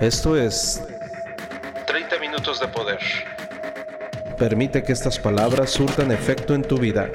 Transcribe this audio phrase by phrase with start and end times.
[0.00, 0.82] Esto es
[1.86, 2.98] 30 minutos de poder.
[4.38, 7.10] Permite que estas palabras surtan efecto en tu vida.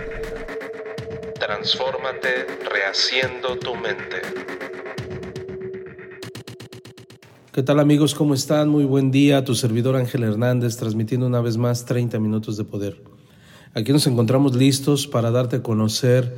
[1.40, 4.22] Transfórmate rehaciendo tu mente.
[7.52, 8.16] ¿Qué tal amigos?
[8.16, 8.70] ¿Cómo están?
[8.70, 9.46] Muy buen día.
[9.46, 13.00] Tu servidor Ángel Hernández transmitiendo una vez más 30 minutos de poder.
[13.76, 16.36] Aquí nos encontramos listos para darte a conocer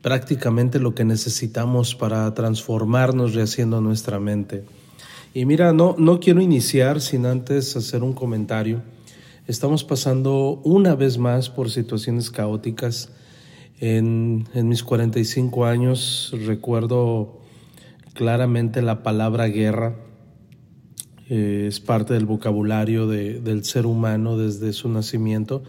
[0.00, 4.64] prácticamente lo que necesitamos para transformarnos rehaciendo nuestra mente.
[5.36, 8.82] Y mira, no, no quiero iniciar sin antes hacer un comentario.
[9.48, 13.10] Estamos pasando una vez más por situaciones caóticas.
[13.80, 17.40] En, en mis 45 años recuerdo
[18.12, 19.96] claramente la palabra guerra.
[21.28, 25.64] Eh, es parte del vocabulario de, del ser humano desde su nacimiento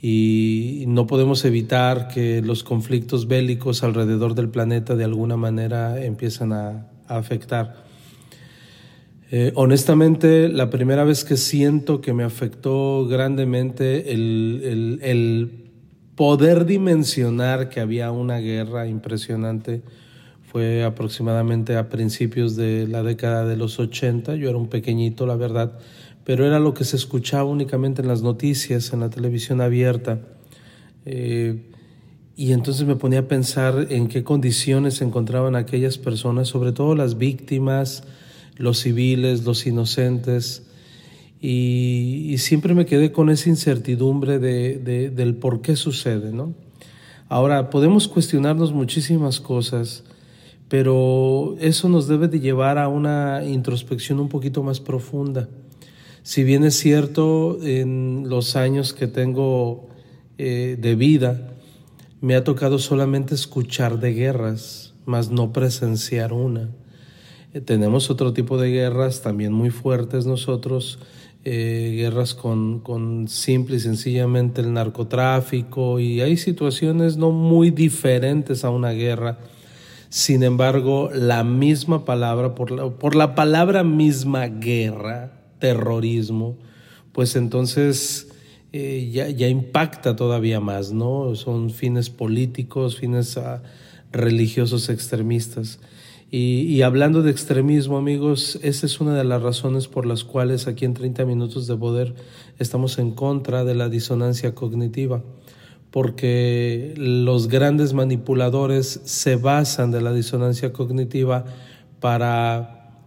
[0.00, 6.54] y no podemos evitar que los conflictos bélicos alrededor del planeta de alguna manera empiezan
[6.54, 7.88] a, a afectar.
[9.30, 15.64] Eh, honestamente, la primera vez que siento que me afectó grandemente el, el,
[16.14, 19.82] poder dimensionar que había una guerra impresionante
[20.42, 24.34] fue aproximadamente a principios de la década de los 80.
[24.34, 25.78] Yo era un pequeñito, la verdad,
[26.24, 30.20] pero era lo que se escuchaba únicamente en las noticias, en la televisión abierta.
[31.04, 31.70] Eh,
[32.34, 36.94] y entonces me ponía a pensar en qué condiciones se encontraban aquellas personas, sobre todo
[36.94, 38.02] las víctimas,
[38.58, 40.64] los civiles, los inocentes,
[41.40, 46.54] y, siempre me quedé con esa incertidumbre de, del por qué sucede, ¿no?
[47.28, 50.02] Ahora, podemos cuestionarnos muchísimas cosas,
[50.68, 55.48] pero eso nos debe de llevar a una introspección un poquito más profunda.
[56.22, 59.88] Si bien es cierto, en los años que tengo
[60.38, 61.54] eh, de vida,
[62.20, 66.70] me ha tocado solamente escuchar de guerras, más no presenciar una.
[67.54, 70.98] Eh, tenemos otro tipo de guerras también muy fuertes nosotros,
[71.44, 78.64] eh, guerras con, con simple y sencillamente el narcotráfico y hay situaciones no muy diferentes
[78.64, 79.38] a una guerra.
[80.10, 86.56] Sin embargo, la misma palabra, por la, por la palabra misma guerra, terrorismo,
[87.12, 88.28] pues entonces
[88.72, 91.34] eh, ya, ya, impacta todavía más, ¿no?
[91.34, 93.60] Son fines políticos, fines uh,
[94.12, 95.80] religiosos extremistas.
[96.30, 100.84] Y, hablando de extremismo, amigos, esa es una de las razones por las cuales aquí
[100.84, 102.14] en 30 Minutos de Poder
[102.58, 105.22] estamos en contra de la disonancia cognitiva,
[105.90, 111.46] porque los grandes manipuladores se basan de la disonancia cognitiva
[111.98, 113.00] para,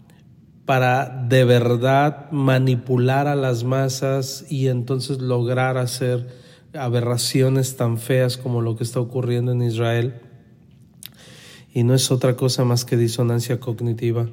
[0.66, 6.26] para de verdad manipular a las masas y entonces lograr hacer
[6.74, 10.31] aberraciones tan feas como lo que está ocurriendo en Israel
[11.74, 14.28] y no es otra cosa más que disonancia cognitiva.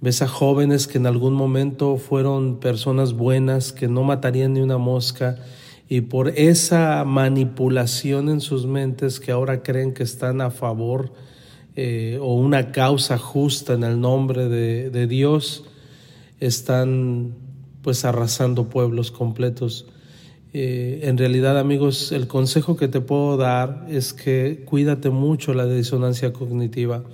[0.00, 4.78] Ves a jóvenes que en algún momento fueron personas buenas, que no matarían ni una
[4.78, 5.36] mosca,
[5.88, 11.12] y por esa manipulación en sus mentes que ahora creen que están a favor
[11.76, 15.64] eh, o una causa justa en el nombre de, de Dios,
[16.40, 17.34] están
[17.82, 19.86] pues arrasando pueblos completos.
[20.54, 25.66] Eh, en realidad, amigos, el consejo que te puedo dar es que cuídate mucho la
[25.66, 27.04] disonancia cognitiva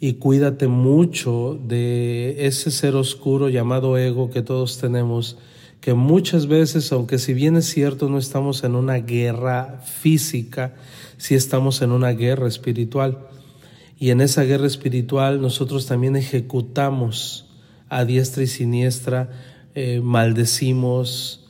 [0.00, 5.36] y cuídate mucho de ese ser oscuro llamado ego que todos tenemos,
[5.80, 10.74] que muchas veces, aunque si bien es cierto no estamos en una guerra física,
[11.18, 13.18] sí estamos en una guerra espiritual.
[13.98, 17.46] Y en esa guerra espiritual nosotros también ejecutamos
[17.88, 19.30] a diestra y siniestra,
[19.74, 21.41] eh, maldecimos,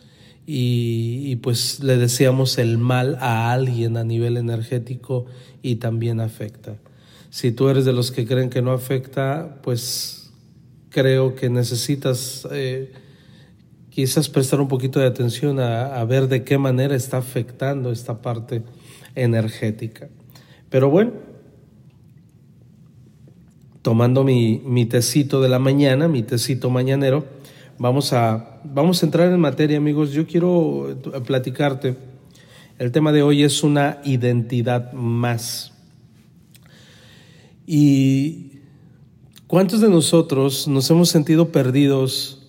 [0.55, 5.25] y, pues le deseamos el mal a alguien a nivel energético
[5.63, 6.77] y también afecta.
[7.31, 10.31] Si tú eres de los que creen que no afecta, pues
[10.91, 12.93] creo que necesitas eh,
[13.89, 18.63] quizás prestar un poquito de atención a, ver de qué manera está afectando esta parte
[19.15, 20.11] energética.
[20.69, 21.13] Pero bueno,
[23.81, 27.25] tomando mi, mi tecito de la mañana, mi tecito mañanero,
[27.79, 30.13] Vamos a, vamos a entrar en materia, amigos.
[30.13, 30.97] Yo quiero
[31.27, 31.97] platicarte.
[32.79, 35.73] El tema de hoy es una identidad más.
[37.67, 38.61] ¿Y
[39.47, 42.47] cuántos de nosotros nos hemos sentido perdidos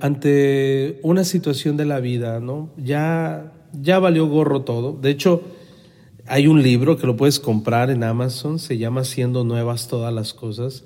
[0.00, 2.38] ante una situación de la vida?
[2.40, 2.70] ¿no?
[2.76, 4.92] Ya, ya valió gorro todo.
[4.92, 5.42] De hecho,
[6.26, 10.34] hay un libro que lo puedes comprar en Amazon, se llama Siendo Nuevas Todas las
[10.34, 10.84] Cosas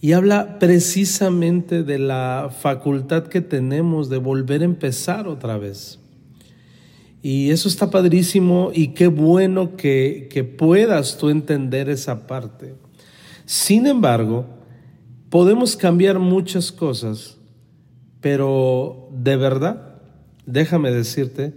[0.00, 5.98] y habla precisamente de la facultad que tenemos de volver a empezar otra vez.
[7.20, 12.74] Y eso está padrísimo y qué bueno que, puedas tú entender esa parte.
[13.44, 14.58] Sin embargo,
[15.30, 17.36] Podemos cambiar muchas cosas,
[18.22, 20.00] pero de verdad,
[20.46, 21.52] déjame decirte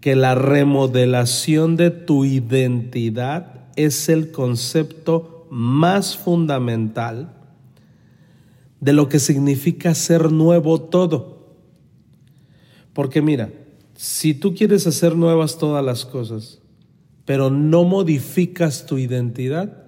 [0.00, 7.34] que la remodelación de tu identidad es el concepto más fundamental
[8.80, 11.54] de lo que significa ser nuevo todo.
[12.92, 13.52] Porque mira,
[13.94, 16.60] si tú quieres hacer nuevas todas las cosas,
[17.24, 19.84] pero no modificas tu identidad,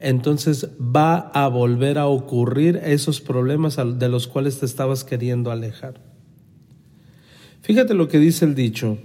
[0.00, 6.00] entonces va a volver a ocurrir esos problemas de los cuales te estabas queriendo alejar.
[7.62, 8.98] Fíjate lo que dice el dicho.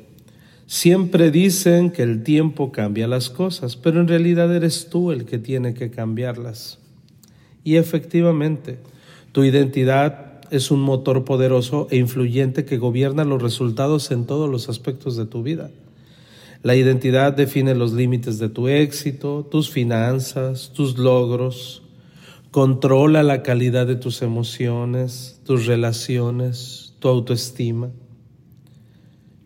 [0.66, 5.38] Siempre dicen que el tiempo cambia las cosas, pero en realidad eres tú el que
[5.38, 6.80] tiene que cambiarlas.
[7.64, 8.80] Y efectivamente,
[9.38, 14.68] tu identidad es un motor poderoso e influyente que gobierna los resultados en todos los
[14.68, 15.70] aspectos de tu vida.
[16.64, 21.84] La identidad define los límites de tu éxito, tus finanzas, tus logros,
[22.50, 27.92] controla la calidad de tus emociones, tus relaciones, tu autoestima.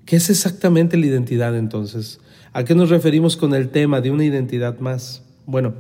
[0.06, 2.22] ¿Qué es exactamente la identidad entonces?
[2.54, 5.26] ¿A qué nos referimos con el tema de una identidad más?
[5.46, 5.74] Bueno,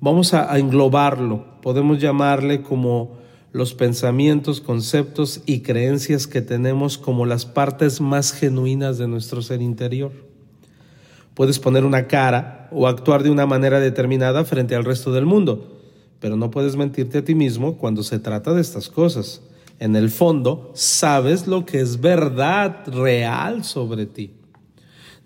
[0.00, 1.60] vamos a, englobarlo.
[1.62, 3.18] Podemos llamarle como
[3.52, 9.62] los pensamientos, conceptos y creencias que tenemos como las partes más genuinas de nuestro ser
[9.62, 10.12] interior.
[11.34, 15.80] Puedes poner una cara o actuar de una manera determinada frente al resto del mundo,
[16.20, 19.40] pero no puedes mentirte a ti mismo cuando se trata de estas cosas.
[19.78, 24.32] En el fondo, sabes lo que es verdad real sobre ti.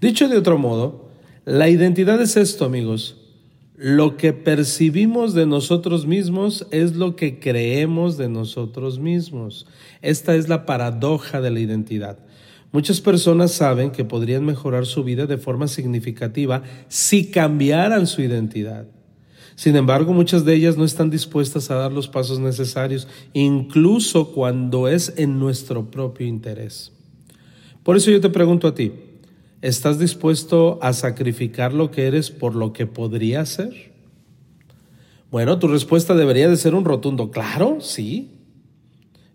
[0.00, 1.08] Dicho de otro modo,
[1.46, 3.21] la identidad es esto, amigos
[3.82, 9.66] lo que percibimos de nosotros mismos es lo que creemos de nosotros mismos.
[10.02, 12.20] Esta es la paradoja de la identidad.
[12.70, 18.86] Muchas personas saben que podrían mejorar su vida de forma significativa si cambiaran su identidad.
[19.56, 24.86] Sin embargo, muchas de ellas no están dispuestas a dar los pasos necesarios, incluso cuando
[24.86, 26.92] es en nuestro propio interés.
[27.82, 28.92] Por eso yo te pregunto a ti,
[29.62, 33.92] ¿Estás dispuesto a sacrificar lo que eres por lo que podría ser?
[35.30, 38.32] Bueno, tu respuesta debería de ser un rotundo claro, sí.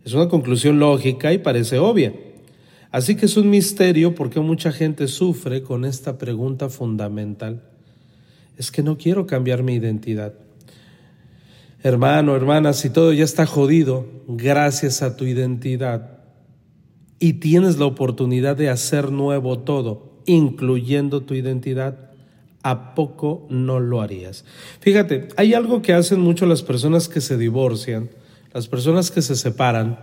[0.04, 2.14] Es una conclusión lógica y parece obvia.
[2.92, 7.64] Así que es un misterio porque mucha gente sufre con esta pregunta fundamental.
[8.58, 10.34] Es que no quiero cambiar mi identidad.
[11.84, 16.20] Hermano, hermana, si todo ya está jodido gracias a tu identidad
[17.18, 22.12] y tienes la oportunidad de hacer nuevo todo, incluyendo tu identidad,
[22.62, 24.46] ¿a poco no lo harías?
[24.82, 28.10] Fíjate, hay algo que hacen mucho las personas que se divorcian,
[28.54, 29.98] las personas que se separan,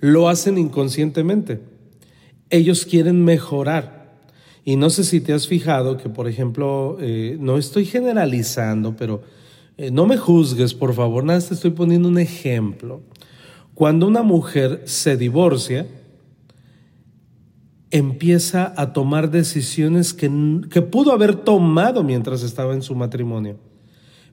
[0.00, 1.60] lo hacen inconscientemente.
[2.50, 4.04] Ellos quieren mejorar.
[4.64, 9.22] Y no sé si te has fijado que, por ejemplo, eh, no estoy generalizando, pero
[9.76, 13.02] eh, no me juzgues, por favor, nada, te estoy poniendo un ejemplo.
[13.74, 15.86] Cuando una mujer se divorcia,
[17.94, 20.28] empieza a tomar decisiones que,
[20.68, 23.56] que, pudo haber tomado mientras estaba en su matrimonio.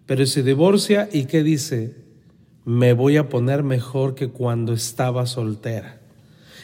[0.07, 1.93] Pero se divorcia y ¿qué dice?
[2.65, 6.01] Me voy a poner mejor que cuando estaba soltera.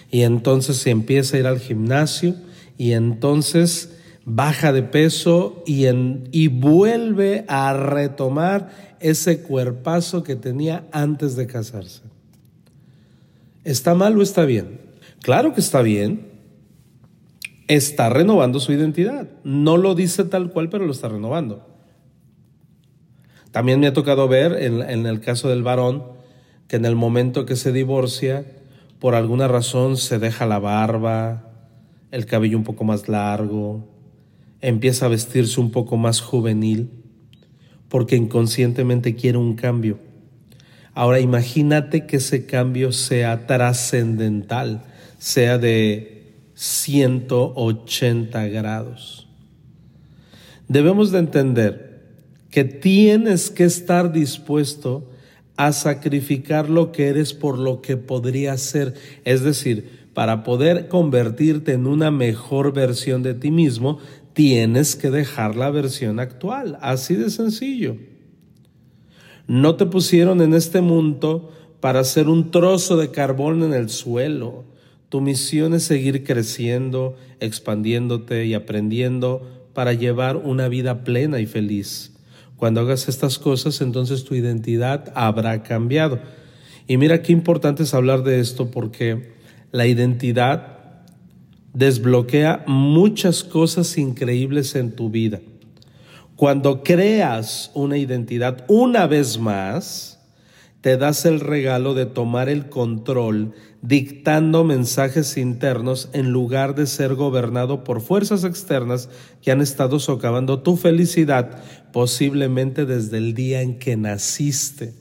[0.10, 2.34] Y entonces se empieza a ir al gimnasio
[2.80, 3.96] y entonces
[4.26, 11.46] baja de peso y, en, y vuelve a retomar ese cuerpazo que tenía antes de
[11.46, 12.02] casarse.
[13.64, 14.80] ¿Está mal o está bien?
[15.22, 16.27] Claro que está bien,
[17.68, 19.28] está renovando su identidad.
[19.44, 21.66] No lo dice tal cual, pero lo está renovando.
[23.52, 26.04] También me ha tocado ver en, el caso del varón
[26.68, 28.46] que en el momento que se divorcia,
[29.00, 31.52] por alguna razón se deja la barba,
[32.12, 33.88] el cabello un poco más largo,
[34.62, 36.92] empieza a vestirse un poco más juvenil,
[37.90, 40.00] porque inconscientemente quiere un cambio.
[40.94, 44.84] Ahora imagínate que ese cambio sea trascendental,
[45.20, 46.17] sea de
[46.58, 49.28] 180 grados.
[50.68, 52.02] Debemos de entender
[52.50, 55.08] que tienes que estar dispuesto
[55.56, 58.96] a sacrificar lo que eres por lo que podría ser.
[59.24, 64.00] Es decir, para poder convertirte en una mejor versión de ti mismo,
[64.34, 66.80] tienes que dejar la versión actual.
[66.82, 67.98] Así de sencillo.
[69.46, 74.67] No te pusieron en este mundo para ser un trozo de carbón en el suelo
[75.10, 82.14] tu misión es seguir creciendo, expandiéndote y aprendiendo para llevar una vida plena y feliz.
[82.58, 86.20] Cuando hagas estas cosas, entonces tu identidad habrá cambiado.
[86.88, 89.34] Y mira qué importante es hablar de esto porque
[89.72, 90.78] la identidad
[91.74, 95.40] desbloquea muchas cosas increíbles en tu vida.
[96.36, 100.17] Cuando creas una identidad una vez más,
[100.88, 103.52] te das el regalo de tomar el control
[103.82, 109.10] dictando mensajes internos en lugar de ser gobernado por fuerzas externas
[109.42, 114.94] que han estado socavando tu felicidad posiblemente desde el día en que naciste.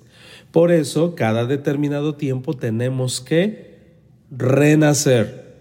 [0.50, 3.76] Por eso, cada determinado tiempo tenemos que
[4.32, 5.54] renacer.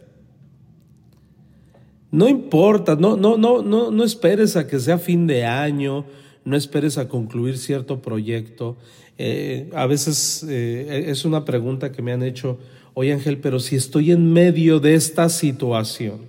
[2.10, 6.08] No importa, no, no, no, no, no esperes a que sea fin de año,
[6.46, 8.78] no esperes a concluir cierto proyecto.
[9.18, 12.60] Eh, a veces eh, es una pregunta que me han hecho,
[12.94, 16.22] oye Ángel, pero si estoy en medio de esta situación,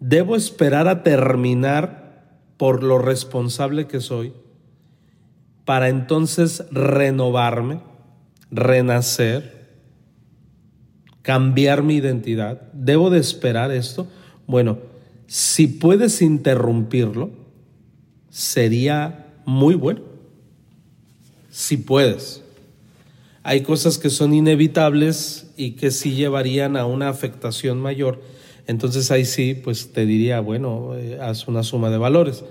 [0.00, 4.32] ¿debo esperar a terminar por lo responsable que soy
[5.64, 7.80] para entonces renovarme,
[8.50, 9.68] renacer,
[11.20, 12.62] cambiar mi identidad?
[12.72, 14.08] ¿Debo de esperar esto?
[14.46, 14.78] Bueno,
[15.26, 17.30] si puedes interrumpirlo,
[18.30, 20.07] sería muy bueno.
[21.50, 22.42] Si puedes.
[23.42, 28.20] Hay cosas que son inevitables y que sí llevarían a una afectación mayor.
[28.66, 32.44] Entonces ahí sí, pues te diría, bueno, eh, haz una suma de valores.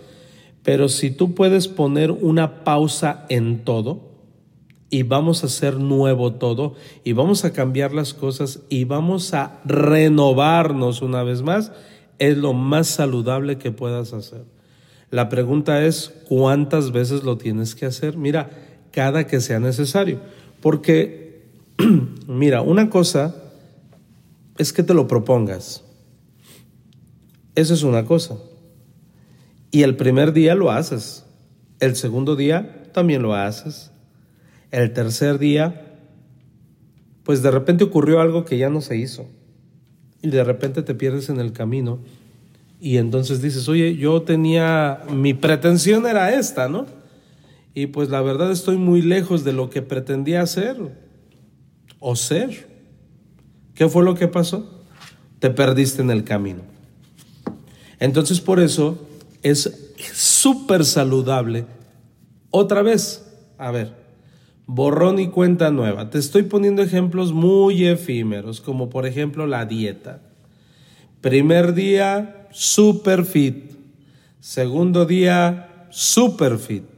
[0.63, 4.08] Pero si tú puedes poner una pausa en todo,
[4.89, 9.60] y vamos a hacer nuevo todo y vamos a cambiar las cosas y vamos a
[9.66, 11.72] renovarnos una vez más,
[12.20, 14.46] es lo más saludable que puedas hacer.
[15.10, 18.18] La pregunta es, ¿cuántas veces lo tienes que hacer?
[18.18, 18.50] Mira,
[18.98, 20.22] cada que sea necesario.
[20.60, 21.44] Porque,
[22.27, 23.36] mira, una cosa
[24.58, 25.84] es que te lo propongas.
[27.54, 28.38] Eso es una cosa.
[29.70, 31.27] Y el primer día lo haces.
[31.80, 33.92] El segundo día también lo haces.
[34.72, 36.00] El tercer día,
[37.22, 39.27] pues de repente ocurrió algo que ya no se hizo.
[40.24, 42.00] Y de repente te pierdes en el camino.
[42.82, 46.88] Y entonces dices, oye, yo tenía, mi pretensión era esta, ¿no?
[47.78, 50.78] Y pues la verdad estoy muy lejos de lo que pretendía hacer
[52.00, 52.68] o ser.
[53.76, 54.84] ¿Qué fue lo que pasó?
[55.38, 56.64] Te perdiste en el camino.
[58.00, 59.08] Entonces por eso
[59.44, 61.68] es súper saludable.
[62.50, 63.94] Otra vez, a ver,
[64.66, 66.10] borrón y cuenta nueva.
[66.10, 70.24] Te estoy poniendo ejemplos muy efímeros, como por ejemplo la dieta.
[71.22, 73.74] Primer día, super fit.
[74.40, 76.97] Segundo día, super fit.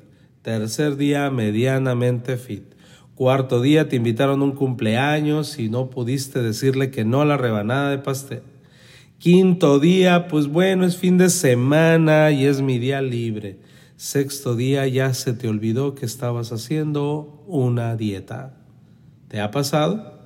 [0.50, 2.64] Tercer día, medianamente fit.
[3.14, 7.38] Cuarto día, te invitaron a un cumpleaños y no pudiste decirle que no a la
[7.38, 8.42] rebanada de pastel.
[9.20, 13.60] Quinto día, pues bueno, es fin de semana y es mi día libre.
[13.96, 18.58] Sexto día ya se te olvidó que estabas haciendo una dieta.
[19.28, 20.18] ¿Te ha pasado?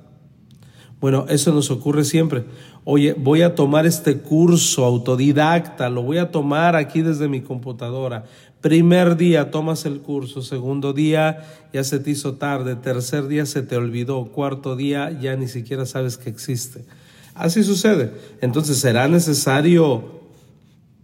[1.02, 2.44] Bueno, eso nos ocurre siempre.
[2.84, 8.24] Oye, voy a tomar este curso autodidacta, lo voy a tomar aquí desde mi computadora.
[8.64, 11.44] Primer día tomas el curso, segundo día
[11.74, 15.84] ya se te hizo tarde, tercer día se te olvidó, cuarto día ya ni siquiera
[15.84, 16.86] sabes que existe.
[17.34, 18.14] Así sucede.
[18.40, 20.22] Entonces será necesario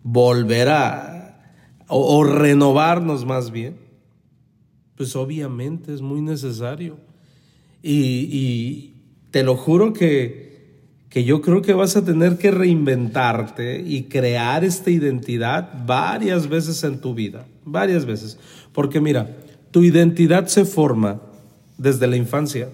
[0.02, 1.38] volver a
[1.86, 3.76] o, renovarnos más bien,
[4.96, 6.96] pues obviamente es muy necesario.
[7.82, 8.94] Y,
[9.32, 10.49] te lo juro que,
[11.10, 16.82] que yo creo que vas a tener que reinventarte y crear esta identidad varias veces
[16.84, 18.38] en tu vida, varias veces.
[18.72, 19.36] Porque mira,
[19.72, 21.20] tu identidad se forma
[21.76, 22.70] desde la infancia.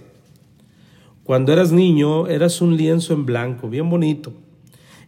[1.25, 4.33] Cuando eras niño, eras un lienzo en blanco, bien bonito.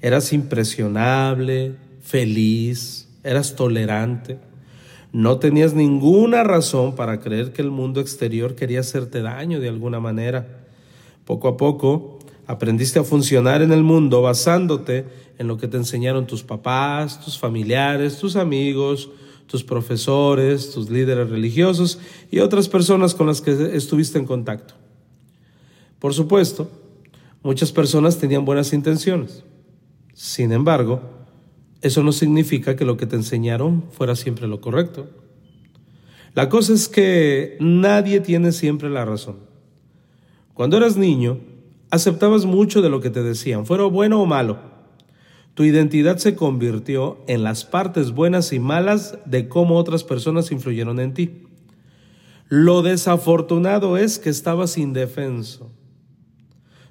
[0.01, 4.39] Eras impresionable, feliz, eras tolerante,
[5.13, 10.01] no tenías ninguna razón para creer que el mundo exterior quería hacerte daño de alguna
[10.01, 10.67] manera.
[11.25, 12.18] Poco a poco
[12.49, 15.05] aprendiste a funcionar en el mundo basándote
[15.37, 19.11] en lo que te enseñaron tus papás, tus familiares, tus amigos,
[19.47, 22.01] tus profesores, tus líderes religiosos
[22.31, 24.75] y otras personas con las que estuviste en contacto.
[25.99, 26.71] Por supuesto,
[27.43, 29.45] muchas personas tenían buenas intenciones.
[30.15, 31.03] Sin embargo,
[31.83, 35.07] eso no significa que lo que te enseñaron fuera siempre lo correcto.
[36.35, 39.37] La cosa es que nadie tiene siempre la razón.
[40.55, 41.41] Cuando eras niño,
[41.91, 44.59] aceptabas mucho de lo que te decían, fuera bueno o malo.
[45.55, 51.01] Tu identidad se convirtió en las partes buenas y malas de cómo otras personas influyeron
[51.01, 51.43] en ti.
[52.49, 55.71] Lo desafortunado es que estabas indefenso.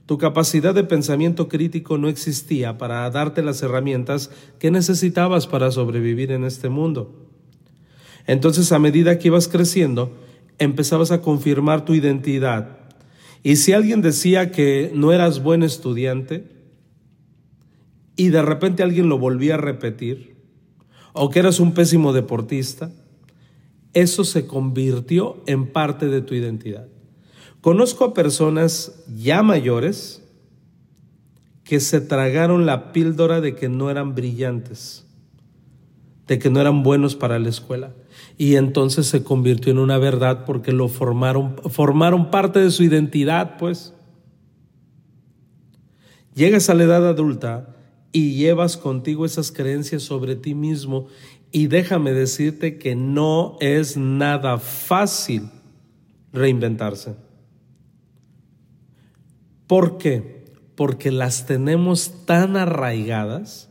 [0.06, 6.32] Tu capacidad de pensamiento crítico no existía para darte las herramientas que necesitabas para sobrevivir
[6.32, 7.14] en este mundo.
[8.26, 10.12] Entonces, a medida que ibas creciendo,
[10.60, 12.78] empezabas a confirmar tu identidad.
[13.44, 16.48] Y si alguien decía que no eras buen estudiante
[18.16, 20.36] y de repente alguien lo volvía a repetir,
[21.14, 22.92] o que eras un pésimo deportista,
[23.94, 26.88] eso se convirtió en parte de tu identidad.
[27.62, 30.24] Conozco a personas ya mayores
[31.64, 35.06] que se tragaron la píldora de que no eran brillantes,
[36.28, 37.94] de que no eran buenos para la escuela.
[38.38, 43.58] Y entonces se convirtió en una verdad porque lo formaron, formaron parte de su identidad,
[43.58, 43.94] pues.
[46.36, 47.76] Llegas a la edad adulta
[48.12, 51.08] y llevas contigo esas creencias sobre ti mismo
[51.52, 55.50] y déjame decirte que no es nada fácil
[56.32, 57.16] reinventarse.
[59.66, 60.46] ¿Por qué?
[60.76, 63.70] Porque las tenemos tan arraigadas,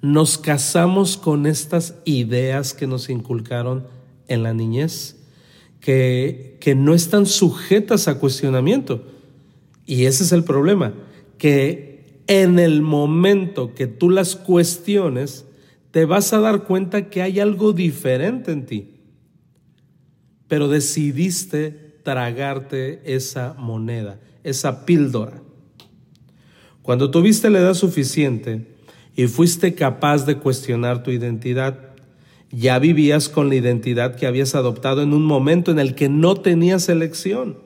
[0.00, 3.97] nos casamos con estas ideas que nos inculcaron
[4.28, 5.16] en la niñez,
[5.80, 9.04] que, que no están sujetas a cuestionamiento.
[9.86, 10.94] Y ese es el problema,
[11.38, 15.46] que en el momento que tú las cuestiones,
[15.90, 18.94] te vas a dar cuenta que hay algo diferente en ti.
[20.46, 21.70] Pero decidiste
[22.02, 25.42] tragarte esa moneda, esa píldora.
[26.82, 28.66] Cuando tuviste la edad suficiente
[29.16, 31.87] y fuiste capaz de cuestionar tu identidad,
[32.50, 36.34] ya vivías con la identidad que habías adoptado en un momento en el que no
[36.36, 37.58] tenías elección.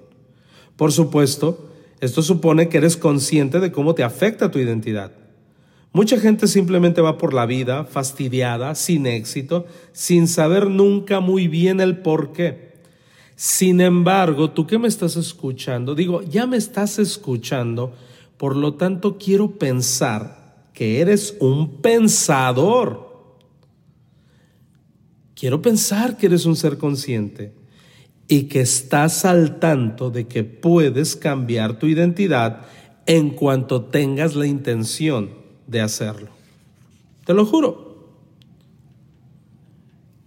[0.76, 1.68] Por supuesto,
[2.00, 5.12] esto supone que eres consciente de cómo te afecta tu identidad.
[5.92, 11.80] Mucha gente simplemente va por la vida fastidiada, sin éxito, sin saber nunca muy bien
[11.80, 12.72] el por qué.
[13.36, 17.92] Sin embargo, tú que me estás escuchando, digo, ya me estás escuchando,
[18.38, 23.11] por lo tanto quiero pensar que eres un pensador.
[25.34, 27.52] Quiero pensar que eres un ser consciente
[28.28, 32.62] y que estás al tanto de que puedes cambiar tu identidad
[33.06, 35.30] en cuanto tengas la intención
[35.66, 36.28] de hacerlo.
[37.24, 37.92] Te lo juro.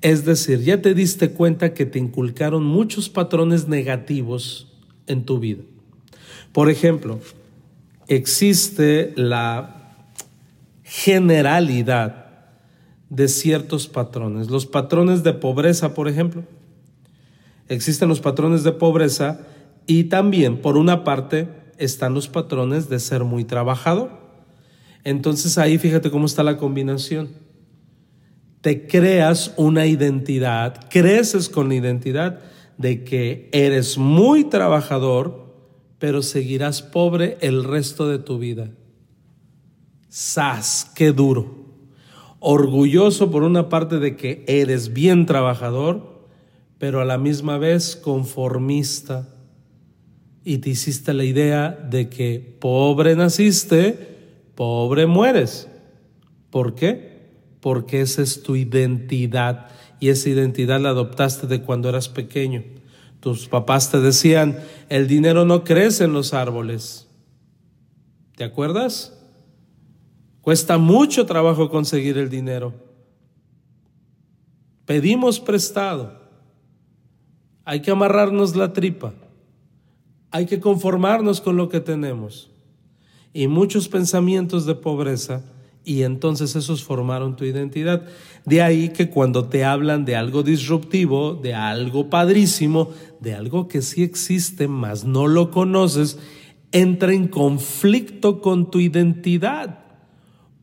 [0.02, 4.72] Es decir, ya te diste cuenta que te inculcaron muchos patrones negativos
[5.08, 5.64] en tu vida.
[6.52, 7.20] Por ejemplo,
[8.08, 10.06] existe la
[10.84, 12.25] generalidad
[13.16, 14.50] de ciertos patrones.
[14.50, 16.44] Los patrones de pobreza, por ejemplo.
[17.70, 19.40] Existen los patrones de pobreza
[19.88, 21.48] y también, por una parte,
[21.78, 24.12] están los patrones de ser muy trabajador.
[25.06, 27.30] Entonces ahí fíjate cómo está la combinación.
[28.60, 32.40] Te creas una identidad, creces con la identidad
[32.78, 35.56] de que eres muy trabajador,
[36.00, 38.72] pero seguirás pobre el resto de tu vida.
[40.10, 40.92] ¡Sas!
[40.96, 41.65] ¡Qué duro!
[42.48, 46.28] Orgulloso por una parte de que eres bien trabajador,
[46.78, 49.28] pero a la misma vez conformista.
[50.44, 53.98] Y te hiciste la idea de que pobre naciste,
[54.54, 55.68] pobre mueres.
[56.52, 57.32] ¿Por qué?
[57.62, 62.64] Porque esa es tu identidad y esa identidad la adoptaste de cuando eras pequeño.
[63.22, 67.08] Tus papás te decían, el dinero no crece en los árboles.
[68.36, 69.15] ¿Te acuerdas?
[70.46, 72.72] Cuesta mucho trabajo conseguir el dinero.
[74.86, 76.22] Pedimos prestado.
[77.64, 79.16] Hay que amarrarnos la tripa.
[80.30, 82.52] Hay que conformarnos con lo que tenemos
[83.34, 85.42] y muchos pensamientos de pobreza
[85.84, 88.04] y entonces esos formaron tu identidad.
[88.46, 93.82] De ahí que cuando te hablan de algo disruptivo, de algo padrísimo, de algo que
[93.82, 96.20] sí existe, mas no lo conoces,
[96.72, 99.85] entra en conflicto con tu identidad,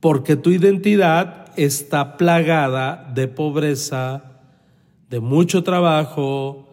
[0.03, 4.25] porque tu identidad está plagada de pobreza,
[5.09, 6.69] de mucho trabajo,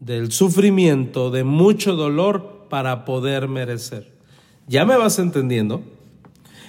[0.00, 4.12] del sufrimiento, de mucho dolor para poder merecer.
[4.68, 5.82] ¿Ya me vas entendiendo?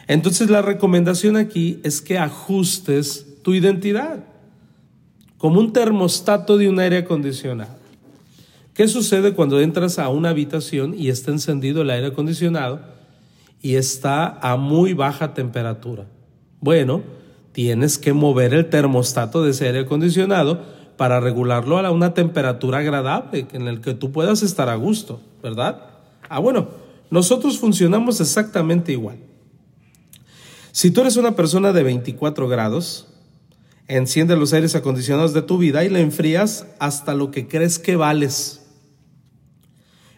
[0.08, 4.24] Entonces la recomendación aquí es que ajustes tu identidad
[5.38, 7.76] como un termostato de un aire acondicionado.
[8.74, 12.96] ¿Qué sucede cuando entras a una habitación y está encendido el aire acondicionado
[13.66, 16.06] y está a muy baja temperatura?
[16.60, 17.02] Bueno,
[17.52, 20.62] tienes que mover el termostato de ese aire acondicionado
[20.98, 25.82] para regularlo a una temperatura agradable en el que tú puedas estar a gusto, ¿verdad?
[26.30, 26.68] Ah, bueno,
[27.10, 29.18] nosotros funcionamos exactamente igual.
[30.72, 33.08] Si tú eres una persona de 24 grados,
[33.88, 37.96] enciende los aires acondicionados de tu vida y la enfrías hasta lo que crees que
[37.96, 38.65] vales.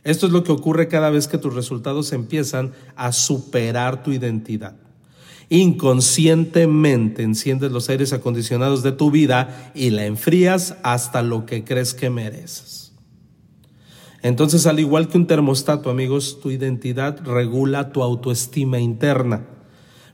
[0.08, 4.78] Esto es lo que ocurre cada vez que tus resultados empiezan a superar tu identidad.
[5.50, 11.94] Inconscientemente enciendes los aires acondicionados de tu vida y la enfrías hasta lo que crees
[11.94, 12.94] que mereces.
[14.22, 19.46] Entonces, al igual que un termostato, amigos, tu identidad regula tu autoestima interna,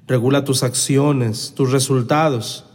[0.08, 2.66] regula tus acciones, tus resultados.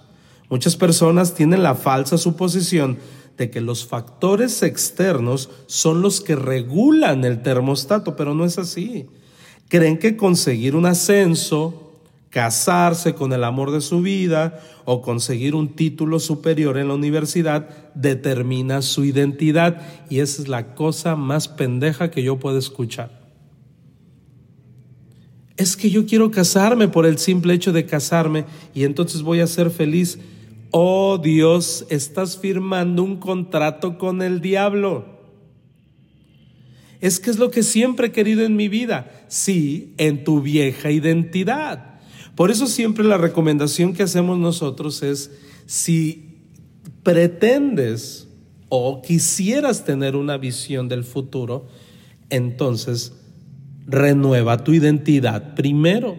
[0.51, 2.99] Muchas personas tienen la falsa suposición
[3.38, 9.07] de que los factores externos son los que regulan el termostato, pero no es así.
[9.68, 11.92] Creen que conseguir un ascenso,
[12.31, 17.68] casarse con el amor de su vida o conseguir un título superior en la universidad
[17.94, 23.18] determina su identidad y esa es la cosa más pendeja que yo puedo escuchar.
[25.57, 29.46] Es que yo quiero casarme por el simple hecho de casarme y entonces voy a
[29.46, 30.18] ser feliz.
[30.71, 35.19] Oh Dios, estás firmando un contrato con el diablo.
[37.01, 39.11] Es que es lo que siempre he querido en mi vida.
[39.29, 42.01] Sí, en tu vieja identidad.
[42.35, 45.31] Por eso siempre la recomendación que hacemos nosotros es,
[45.67, 46.37] si
[47.03, 48.29] pretendes
[48.69, 51.69] o quisieras tener una visión del futuro,
[52.31, 53.13] entonces
[53.87, 56.19] renueva tu identidad primero.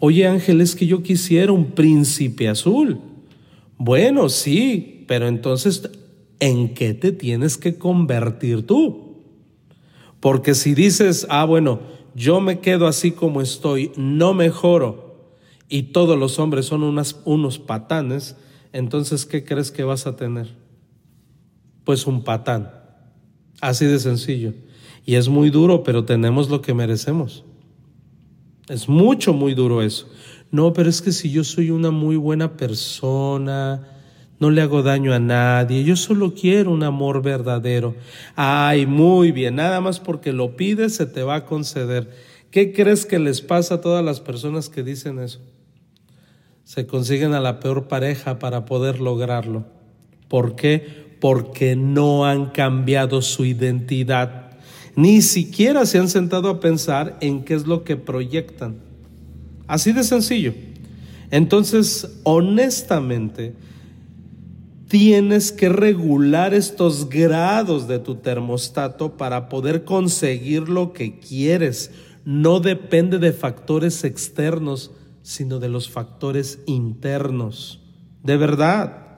[0.00, 3.00] Oye Ángel, es que yo quisiera un príncipe azul.
[3.78, 5.90] Bueno, sí, pero entonces,
[6.40, 9.24] ¿en qué te tienes que convertir tú?
[10.20, 11.80] Porque si dices, ah, bueno,
[12.14, 15.06] yo me quedo así como estoy, no mejoro,
[15.68, 16.82] y todos los hombres son
[17.24, 18.36] unos patanes,
[18.72, 20.48] entonces ¿qué crees que vas a tener?
[21.84, 22.72] Pues un patán.
[23.60, 24.54] Así de sencillo.
[25.04, 27.44] Y es muy duro, pero tenemos lo que merecemos.
[28.68, 30.08] Es mucho, muy duro eso.
[30.56, 33.86] No, pero es que si yo soy una muy buena persona,
[34.40, 37.94] no le hago daño a nadie, yo solo quiero un amor verdadero.
[38.36, 42.10] Ay, muy bien, nada más porque lo pides se te va a conceder.
[42.50, 45.40] ¿Qué crees que les pasa a todas las personas que dicen eso?
[46.64, 49.66] se consiguen a la peor pareja para poder lograrlo.
[50.26, 51.14] ¿Por qué?
[51.20, 54.58] Porque no han cambiado su identidad.
[54.96, 58.85] Ni siquiera se han sentado a pensar en qué es lo que proyectan.
[59.66, 60.54] Así de sencillo.
[61.30, 63.54] Entonces, honestamente,
[64.88, 71.90] tienes que regular estos grados de tu termostato para poder conseguir lo que quieres.
[72.24, 74.92] No depende de factores externos
[75.26, 77.80] sino de los factores internos.
[78.22, 79.08] De verdad,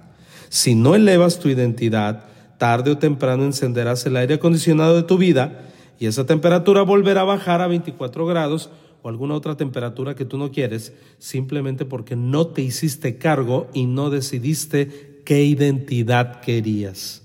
[0.49, 2.25] si no elevas tu identidad,
[2.57, 5.67] tarde o temprano encenderás el aire acondicionado de tu vida
[5.99, 8.71] y esa temperatura volverá a bajar a 24 grados
[9.03, 13.87] o alguna otra temperatura que tú no quieres, simplemente porque no te hiciste cargo y
[13.87, 17.23] no decidiste qué identidad querías.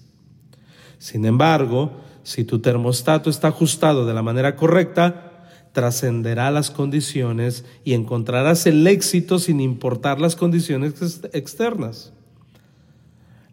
[0.97, 1.91] Sin embargo,
[2.23, 5.33] si tu termostato está ajustado de la manera correcta,
[5.73, 12.13] trascenderá las condiciones y encontrarás el éxito sin importar las condiciones externas.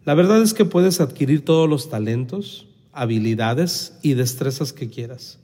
[0.05, 5.39] La verdad es que puedes adquirir todos los talentos, habilidades y destrezas que quieras,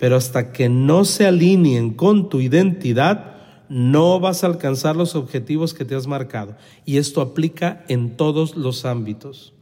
[0.00, 3.36] pero hasta que no se alineen con tu identidad,
[3.68, 6.56] no vas a alcanzar los objetivos que te has marcado.
[6.86, 9.52] Y esto aplica en todos los ámbitos.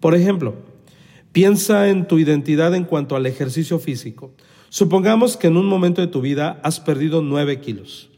[0.00, 0.54] Por ejemplo,
[1.32, 4.32] piensa en tu identidad en cuanto al ejercicio físico.
[4.70, 8.08] Supongamos que en un momento de tu vida has perdido 9 kilos.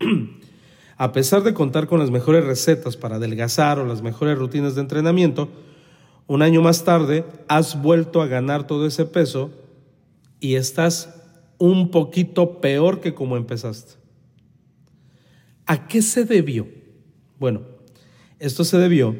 [0.98, 4.80] A pesar de contar con las mejores recetas para adelgazar o las mejores rutinas de
[4.80, 5.48] entrenamiento,
[6.26, 9.61] un año más tarde has vuelto a ganar todo ese peso
[10.42, 11.14] y estás
[11.56, 13.94] un poquito peor que como empezaste.
[15.66, 16.66] ¿A qué se debió?
[17.38, 17.62] Bueno,
[18.40, 19.14] esto se debió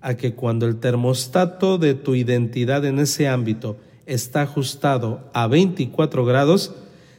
[0.00, 6.24] a que cuando el termostato de tu identidad en ese ámbito está ajustado a 24
[6.24, 6.74] grados,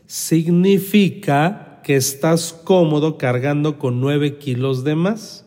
[0.08, 5.46] significa que estás cómodo cargando con 9 kilos de más.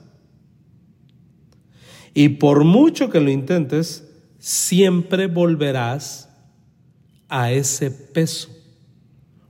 [2.14, 6.25] Y por mucho que lo intentes, siempre volverás
[7.28, 8.48] a ese peso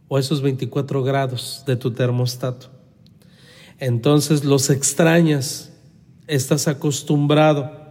[0.09, 2.69] o a esos 24 grados de tu termostato.
[3.79, 5.73] Entonces los extrañas,
[6.27, 7.87] estás acostumbrado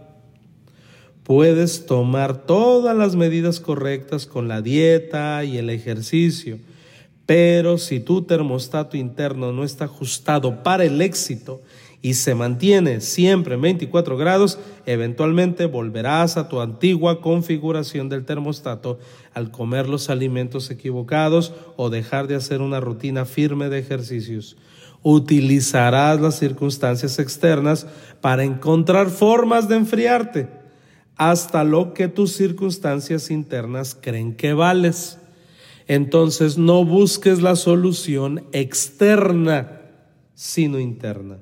[1.26, 6.58] puedes tomar todas las medidas correctas con la dieta y el ejercicio,
[7.26, 11.60] pero si tu termostato interno no está ajustado para el éxito
[12.02, 18.98] y se mantiene siempre en 24 grados, eventualmente volverás a tu antigua configuración del termostato
[19.34, 24.56] al comer los alimentos equivocados o dejar de hacer una rutina firme de ejercicios.
[25.02, 27.86] Utilizarás las circunstancias externas
[28.20, 30.48] para encontrar formas de enfriarte
[31.16, 35.18] hasta lo que tus circunstancias internas creen que vales.
[35.88, 39.80] Entonces no busques la solución externa,
[40.34, 41.38] sino interna.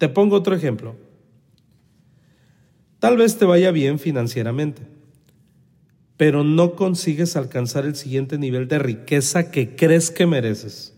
[0.00, 0.96] Te pongo otro ejemplo.
[3.00, 4.80] Tal vez te vaya bien financieramente,
[6.16, 10.94] pero no consigues alcanzar el siguiente nivel de riqueza que crees que mereces.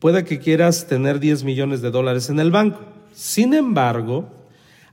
[0.00, 2.80] Puede que quieras tener 10 millones de dólares en el banco.
[3.14, 4.28] Sin embargo,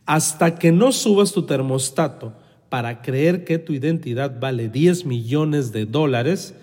[0.06, 2.34] Hasta que no subas tu termostato
[2.68, 6.56] para creer que tu identidad vale 10 millones de dólares,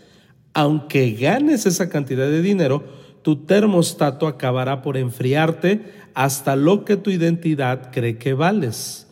[0.52, 2.84] aunque ganes esa cantidad de dinero,
[3.22, 9.08] tu termostato acabará por enfriarte hasta lo que tu identidad cree que vales.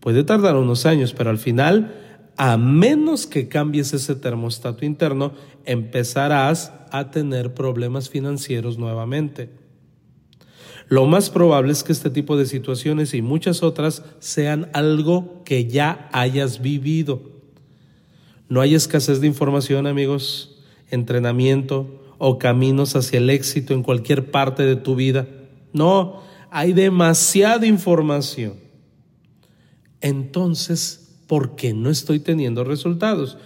[0.00, 1.94] Puede tardar unos años, pero al final,
[2.36, 5.32] a menos que cambies ese termostato interno,
[5.64, 9.50] empezarás a tener problemas financieros nuevamente.
[10.88, 15.66] Lo más probable es que este tipo de situaciones y muchas otras sean algo que
[15.66, 17.22] ya hayas vivido.
[18.48, 20.58] No hay escasez de información, amigos,
[20.90, 25.26] entrenamiento o caminos hacia el éxito en cualquier parte de tu vida.
[25.72, 26.20] No,
[26.52, 28.54] hay demasiada información.
[30.00, 33.38] Entonces, ¿por qué no estoy teniendo resultados?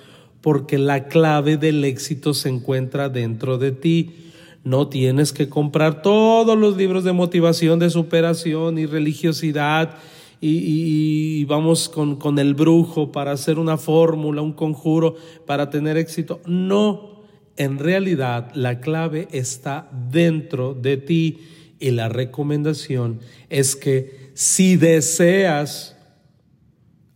[0.43, 4.15] Porque la clave del éxito se encuentra dentro de ti.
[4.63, 9.97] No tienes que comprar todos los libros de motivación, de superación y religiosidad
[10.39, 15.15] y, vamos con, con el brujo para hacer una fórmula, un conjuro
[15.47, 16.43] para tener éxito.
[16.45, 17.16] No,
[17.57, 21.39] en realidad la clave está dentro de ti
[21.79, 25.97] y la recomendación es que si deseas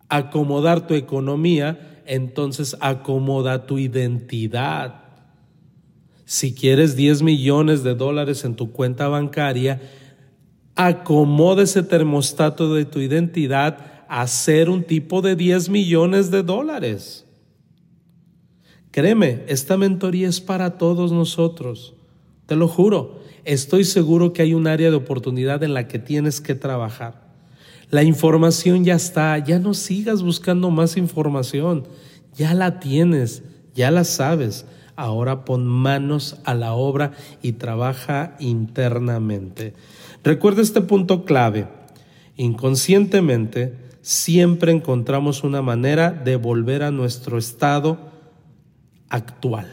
[0.09, 5.05] acomodar tu economía, entonces acomoda tu identidad.
[6.25, 9.81] Si quieres 10 millones de dólares en tu cuenta bancaria,
[10.75, 17.27] acomoda ese termostato de tu identidad a ser un tipo de 10 millones de dólares.
[18.91, 21.95] Créeme, esta mentoría es para todos nosotros,
[22.47, 26.41] te lo juro estoy seguro que hay un área de oportunidad en la que tienes
[26.41, 27.29] que trabajar.
[27.91, 31.85] La información ya está, ya no sigas buscando más información,
[32.37, 33.43] ya la tienes,
[33.75, 34.67] ya la sabes.
[34.95, 39.75] Ahora pon manos a la obra y trabaja internamente.
[40.23, 41.67] Recuerda este punto clave.
[42.37, 48.10] Inconscientemente siempre encontramos una manera de volver a nuestro estado
[49.11, 49.69] actual.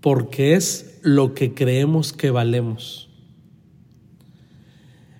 [0.00, 3.10] Porque es lo que creemos que valemos.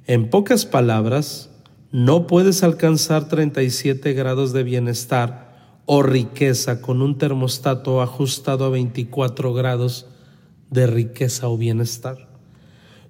[0.07, 1.51] En pocas palabras,
[1.91, 5.47] no puedes alcanzar 37 grados de bienestar
[5.87, 10.07] o riqueza con un termostato ajustado a 24 grados
[10.71, 12.29] de riqueza o bienestar.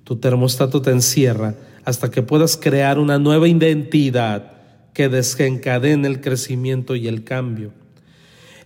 [0.05, 1.55] Tu termostato te encierra
[1.85, 4.53] hasta que puedas crear una nueva identidad
[4.93, 7.73] que desencadene el crecimiento y el cambio.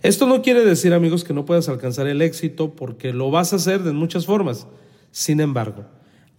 [0.01, 3.57] Esto no quiere decir, amigos, que no puedas alcanzar el éxito porque lo vas a
[3.57, 4.67] hacer de muchas formas.
[5.11, 5.85] Sin embargo,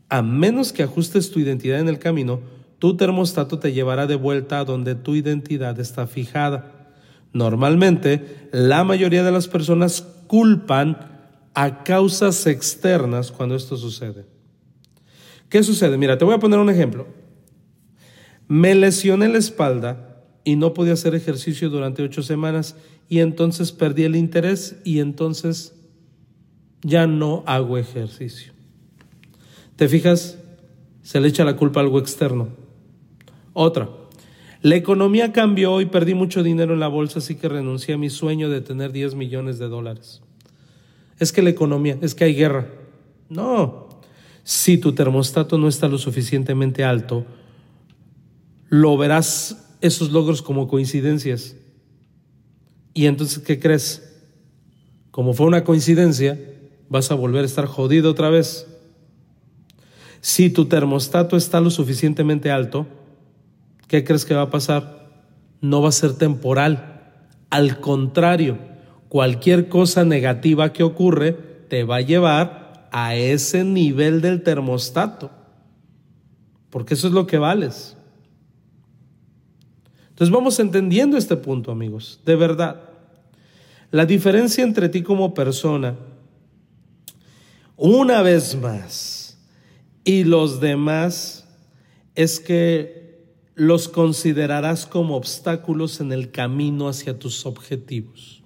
[0.09, 2.40] a menos que ajustes tu identidad en el camino,
[2.79, 6.90] tu termostato te llevará de vuelta a donde tu identidad está fijada.
[7.33, 10.98] Normalmente, la mayoría de las personas culpan
[11.55, 14.27] a causas externas cuando esto sucede.
[15.48, 15.98] ¿Qué sucede?
[15.98, 17.07] Mira, te voy a poner un ejemplo.
[18.48, 20.12] Me lesioné la espalda
[20.45, 22.77] y no podía hacer ejercicio durante ocho semanas
[23.09, 25.75] y entonces perdí el interés y entonces
[26.83, 28.53] ya no hago ejercicio.
[29.77, 30.39] ¿Te fijas?
[31.03, 32.49] Se le echa la culpa a algo externo.
[33.53, 33.89] Otra,
[34.63, 38.11] la economía cambió y perdí mucho dinero en la bolsa, así que renuncié a mi
[38.11, 40.23] sueño de tener 10 millones de dólares.
[41.19, 42.69] Es que la economía, es que hay guerra.
[43.29, 43.89] No,
[44.45, 47.27] si tu termostato no está lo suficientemente alto,
[48.69, 51.57] lo verás esos logros como coincidencias.
[52.95, 54.21] Y entonces, ¿qué crees?
[55.11, 56.40] Como fue una coincidencia,
[56.88, 58.66] vas a volver a estar jodido otra vez.
[60.21, 62.87] Si tu termostato está lo suficientemente alto,
[63.88, 65.11] ¿qué crees que va a pasar?
[65.61, 67.11] No va a ser temporal.
[67.51, 68.59] Al contrario,
[69.09, 71.33] cualquier cosa negativa que ocurre
[71.68, 75.31] te va a llevar a ese nivel del termostato.
[76.71, 77.97] Porque eso es lo que vales.
[80.12, 82.83] Entonces vamos entendiendo este punto, amigos, de verdad.
[83.90, 85.96] La diferencia entre ti como persona,
[87.77, 89.38] una vez más,
[90.05, 91.46] y los demás,
[92.14, 98.42] es que los considerarás como obstáculos en el camino hacia tus objetivos.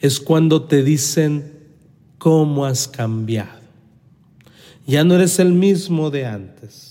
[0.00, 1.58] Es cuando te dicen
[2.18, 3.60] cómo has cambiado.
[4.86, 6.85] Ya no eres el mismo de antes.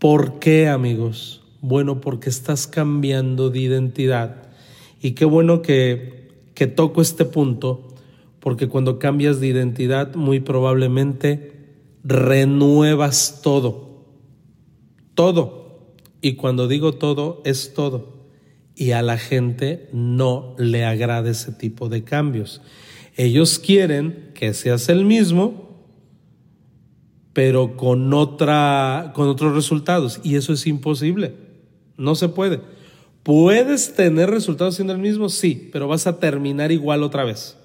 [0.00, 1.42] ¿Por qué, amigos?
[1.60, 4.48] Bueno, porque estás cambiando de identidad.
[4.98, 7.86] Y qué bueno que, que toco este punto,
[8.40, 11.52] porque cuando cambias de identidad, muy probablemente
[12.02, 14.06] renuevas todo.
[15.14, 15.92] Todo.
[16.22, 18.24] Y cuando digo todo, es todo.
[18.74, 22.62] Y a la gente no le agrada ese tipo de cambios.
[23.18, 25.69] Ellos quieren que seas el mismo,
[27.32, 30.20] pero con, otra, con otros resultados.
[30.22, 31.34] Y eso es imposible.
[31.96, 32.60] No se puede.
[33.22, 35.28] ¿Puedes tener resultados siendo el mismo?
[35.28, 37.56] Sí, pero vas a terminar igual otra vez.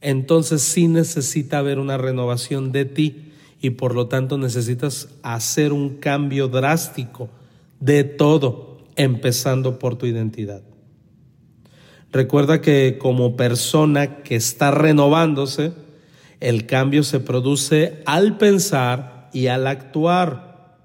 [0.00, 5.96] Entonces sí necesita haber una renovación de ti y por lo tanto necesitas hacer un
[5.98, 7.28] cambio drástico
[7.78, 10.62] de todo, empezando por tu identidad.
[12.10, 15.72] Recuerda que como persona que está renovándose,
[16.42, 20.76] el cambio se produce al pensar y al actuar.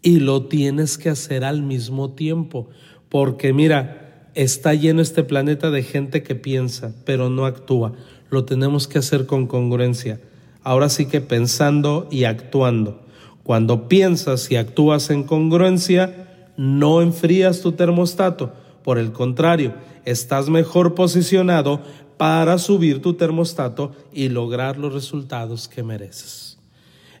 [0.00, 2.70] Y lo tienes que hacer al mismo tiempo.
[3.10, 7.92] Porque mira, está lleno este planeta de gente que piensa, pero no actúa.
[8.30, 10.18] Lo tenemos que hacer con congruencia.
[10.62, 13.02] Ahora sí que pensando y actuando.
[13.42, 18.54] Cuando piensas y actúas en congruencia, no enfrías tu termostato.
[18.82, 19.74] Por el contrario,
[20.06, 21.82] estás mejor posicionado
[22.18, 26.58] para subir tu termostato y lograr los resultados que mereces.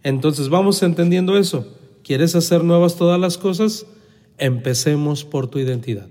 [0.02, 1.66] Entonces vamos entendiendo eso.
[2.04, 3.86] ¿Quieres hacer nuevas todas las cosas?
[4.38, 6.08] Empecemos por tu identidad.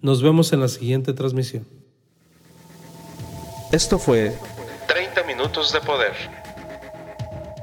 [0.00, 1.66] Nos vemos en la siguiente transmisión.
[3.72, 4.34] Esto fue
[4.86, 6.12] 30 minutos de poder.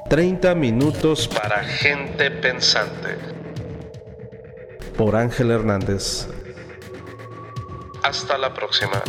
[0.10, 3.18] 30 minutos Para gente pensante.
[4.98, 6.28] por Ángel Hernández.
[8.04, 9.02] Hasta la próxima.